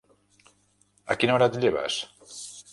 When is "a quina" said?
1.15-1.37